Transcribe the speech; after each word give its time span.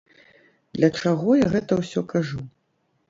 Для 0.79 0.89
чаго 1.03 1.35
я 1.45 1.51
гэта 1.53 1.81
ўсё 1.83 2.05
кажу? 2.15 2.41